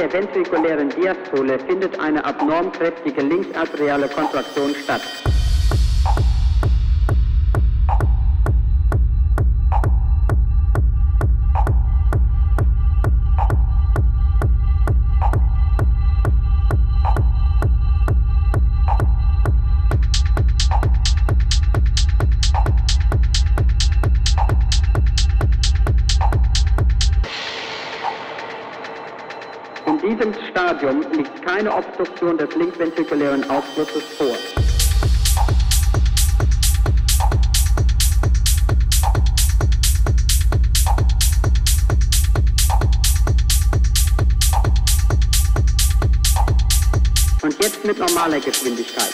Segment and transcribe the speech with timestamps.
[0.00, 5.29] der ventrikulären Diastole findet eine abnorm kräftige linksarteriale Kontraktion statt.
[32.00, 34.34] Obstruktion des linkventrikulären Aufschlusses vor.
[47.42, 49.09] Und jetzt mit normaler Geschwindigkeit.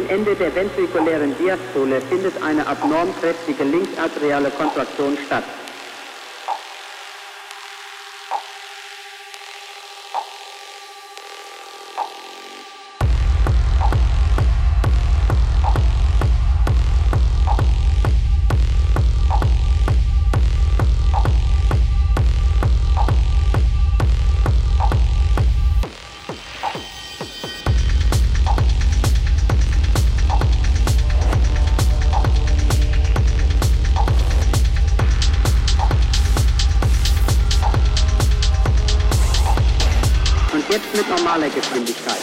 [0.00, 5.44] Gegen Ende der ventrikulären Diastole findet eine abnorm kräftige linksarteriale Kontraktion statt.
[41.50, 42.19] United in the sky.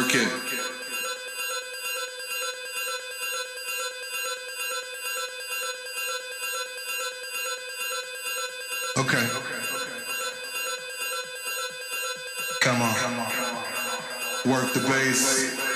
[0.00, 0.28] work it.
[8.96, 9.26] Okay.
[12.60, 12.94] Come on.
[14.46, 15.69] Work the bass.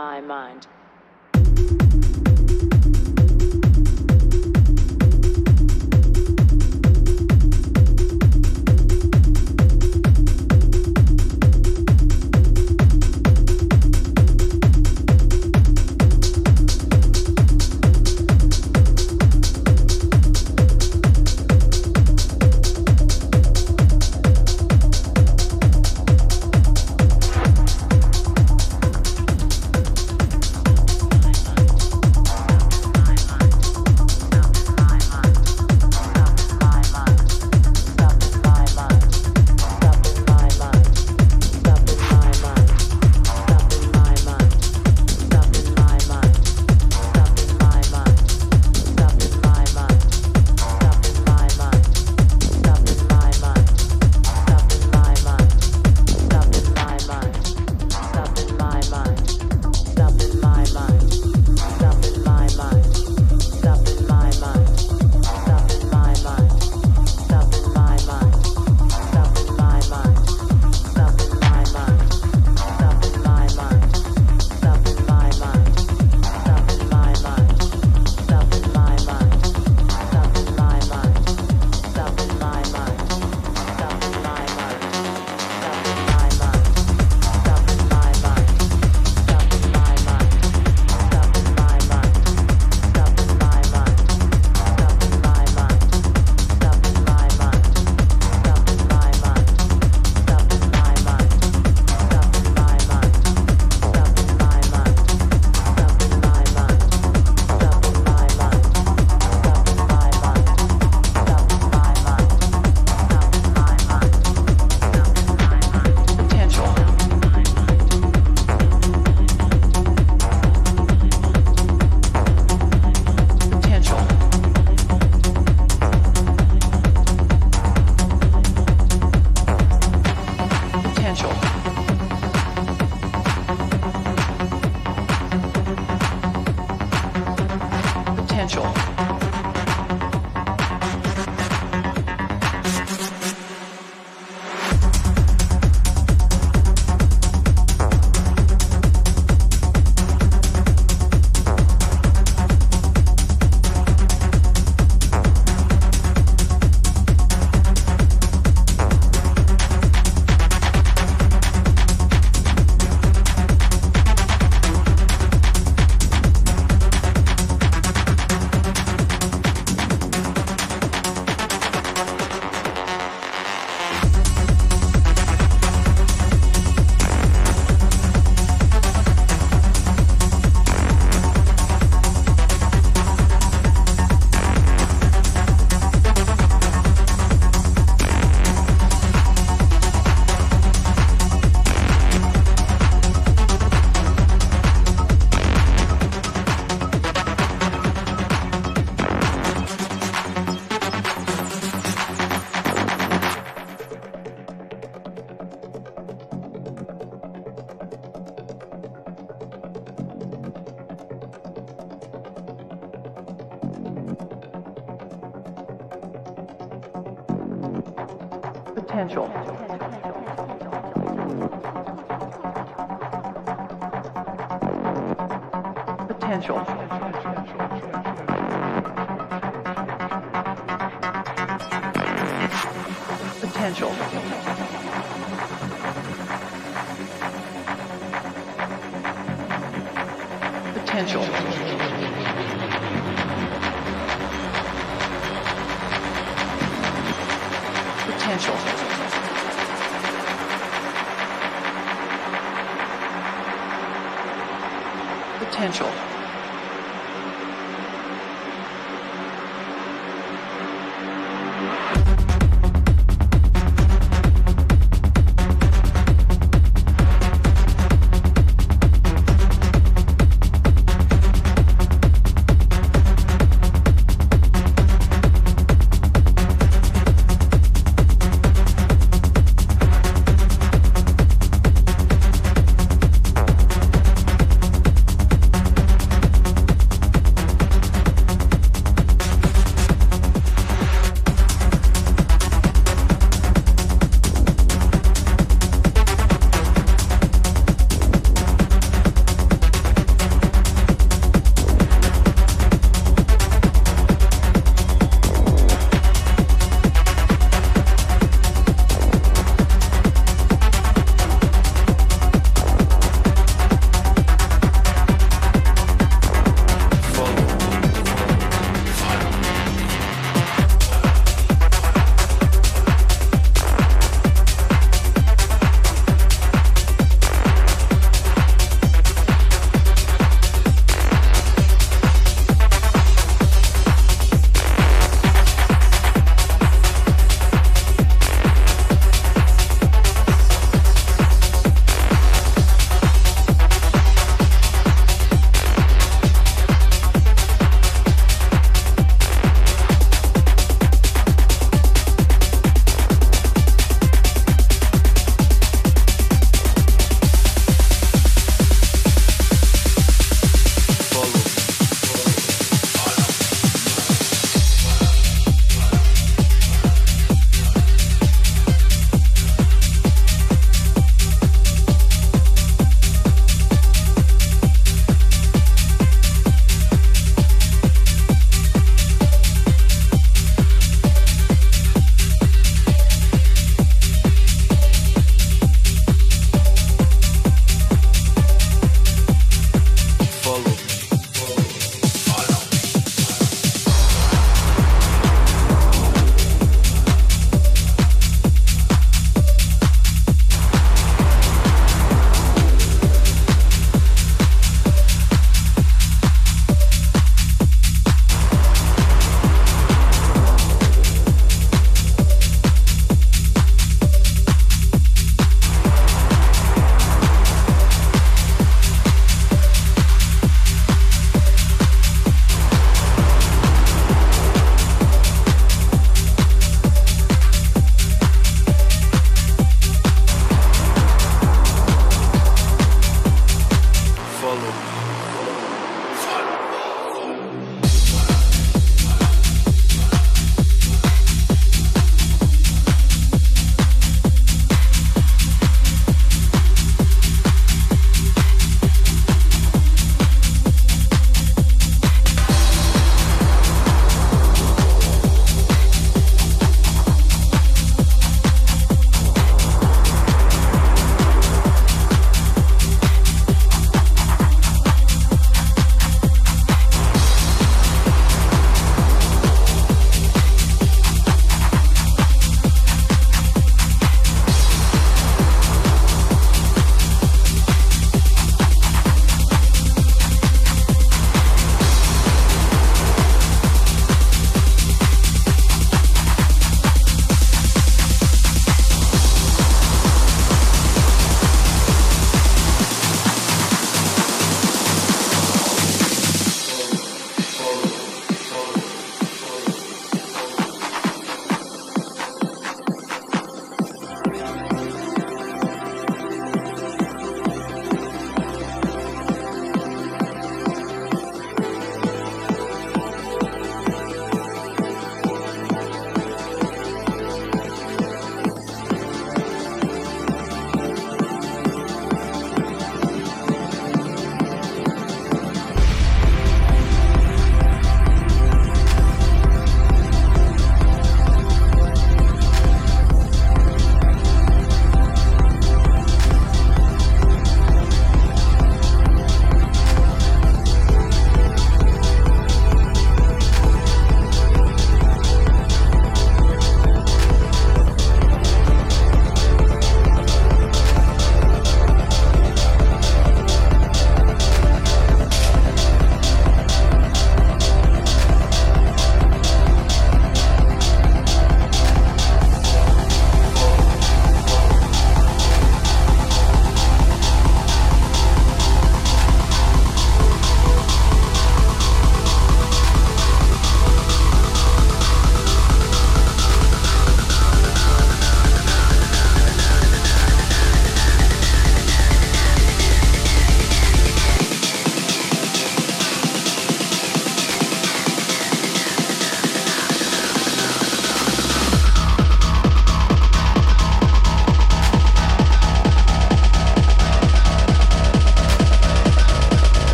[0.00, 0.49] My mind.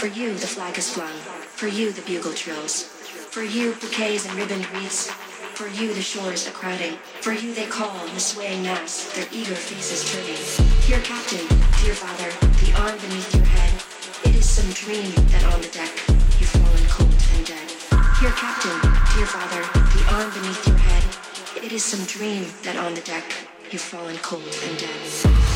[0.00, 1.12] For you the flag is flung,
[1.44, 5.10] for you the bugle trills, for you bouquets and ribbon wreaths,
[5.52, 9.54] for you the shores are crowding, for you they call the swaying mass, their eager
[9.54, 10.40] faces turning.
[10.88, 11.44] Dear captain,
[11.84, 12.32] dear father,
[12.64, 13.76] the arm beneath your head,
[14.24, 15.92] it is some dream that on the deck
[16.40, 17.68] you've fallen cold and dead.
[18.24, 18.80] Dear captain,
[19.14, 21.04] dear father, the arm beneath your head,
[21.62, 23.24] it is some dream that on the deck
[23.70, 25.49] you've fallen cold and dead.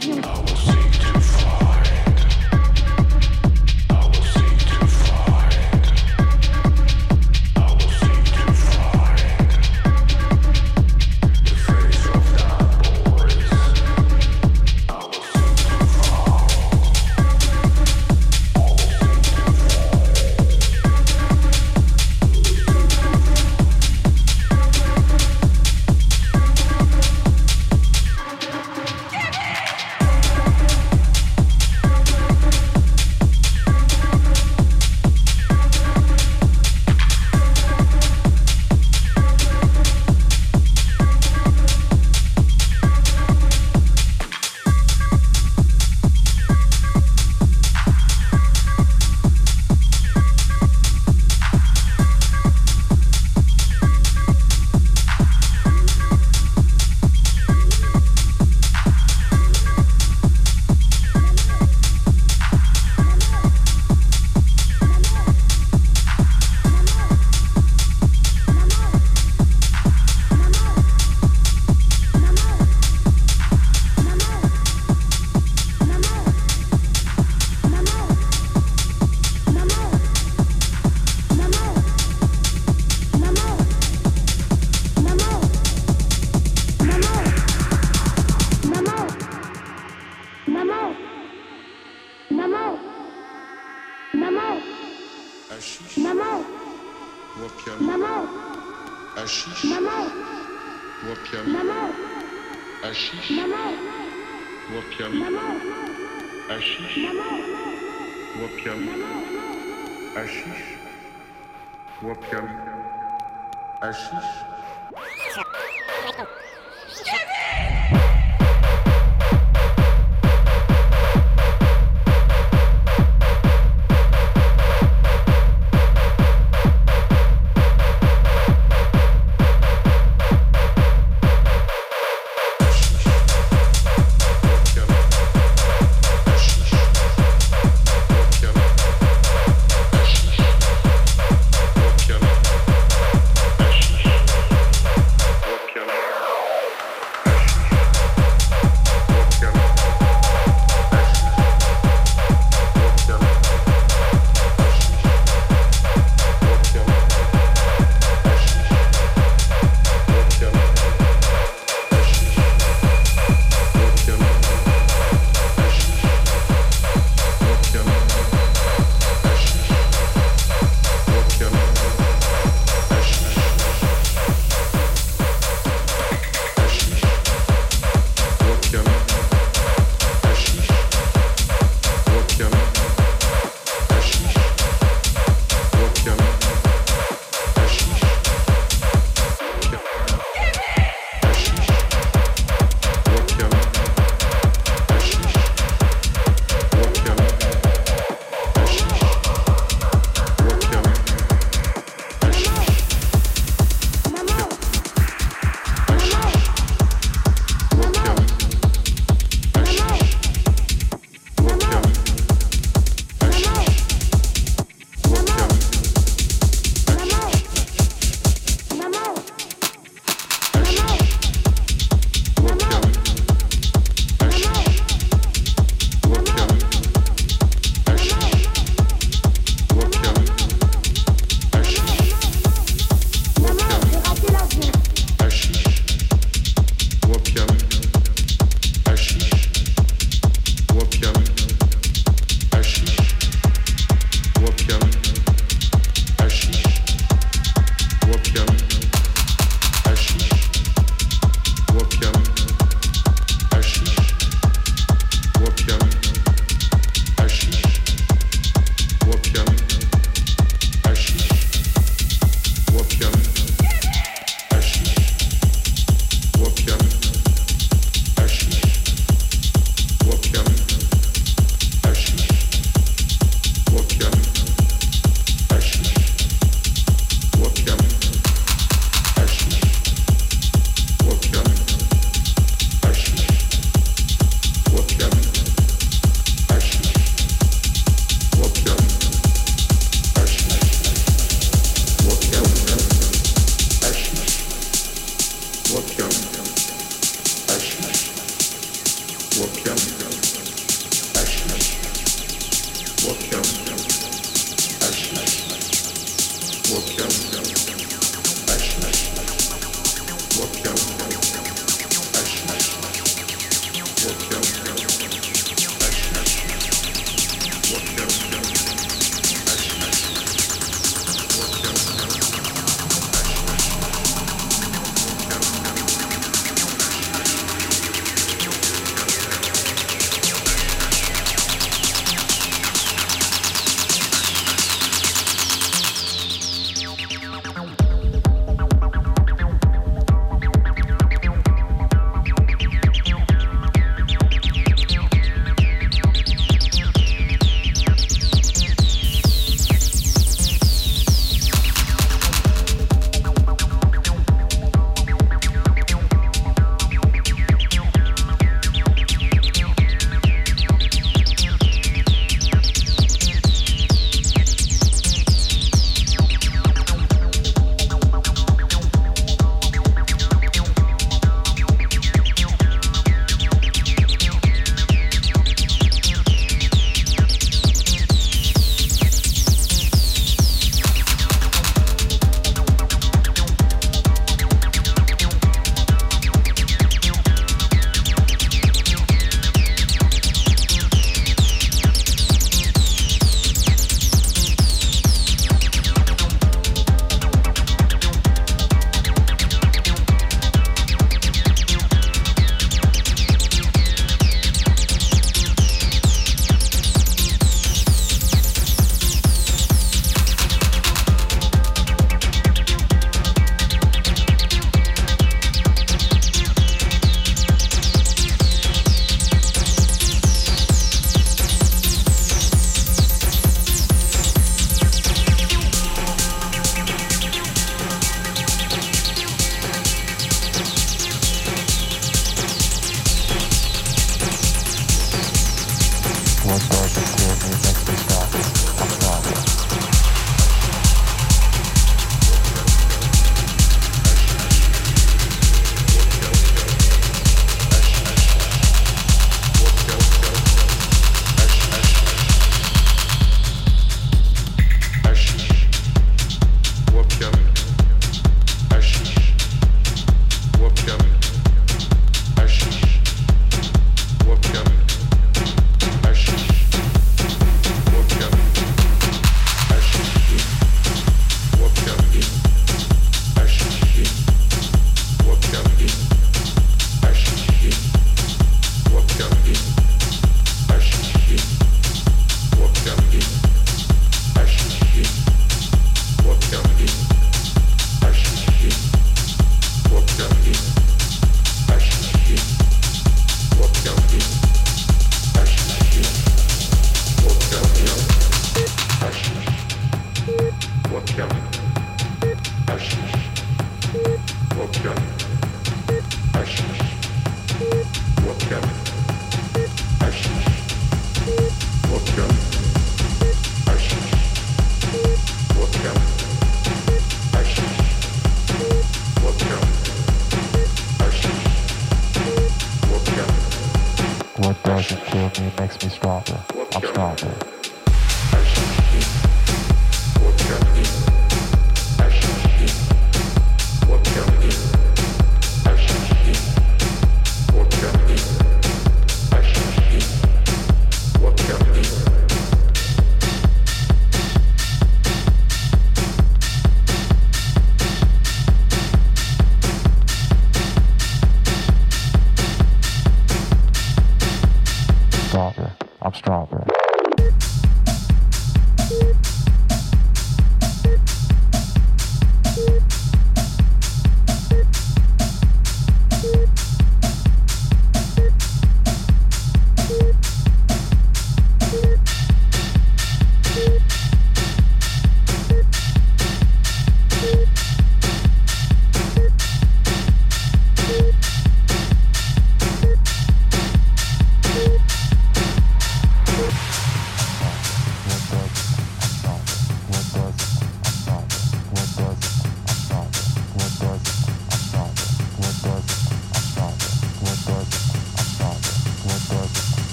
[0.00, 0.47] Oh,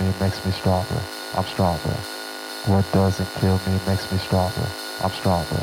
[0.00, 1.00] me makes me stronger.
[1.34, 1.96] I'm stronger.
[2.66, 4.66] What doesn't kill me makes me stronger.
[5.02, 5.62] I'm stronger.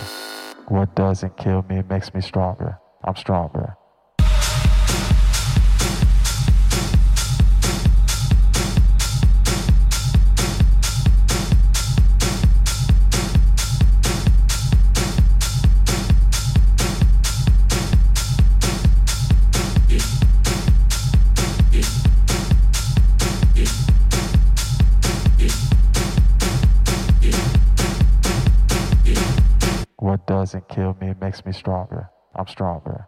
[0.67, 2.77] What doesn't kill me makes me stronger.
[3.03, 3.64] I'm stronger.
[30.27, 32.09] it doesn't kill me, it makes me stronger.
[32.35, 33.07] I'm stronger.